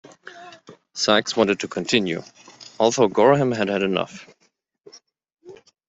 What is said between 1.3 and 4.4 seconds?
wanted to continue, although Gorham had had enough.